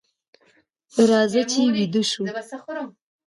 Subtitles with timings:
[1.09, 2.23] راځئ چې ویده شو.